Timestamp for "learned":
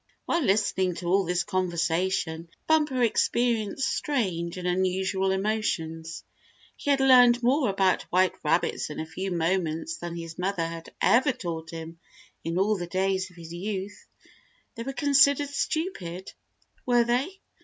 7.01-7.43